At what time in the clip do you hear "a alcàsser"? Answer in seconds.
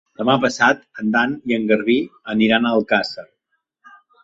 2.67-3.29